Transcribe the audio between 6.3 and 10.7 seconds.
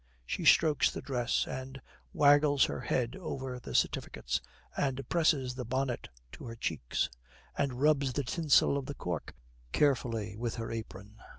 to her cheeks, and rubs the tinsel of the cork carefully with